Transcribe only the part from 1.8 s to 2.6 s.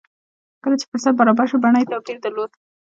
يې توپير درلود.